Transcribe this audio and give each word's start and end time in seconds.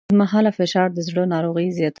اوږدمهاله 0.09 0.51
فشار 0.59 0.87
د 0.93 0.99
زړه 1.07 1.23
ناروغۍ 1.33 1.67
زیاتوي. 1.77 1.89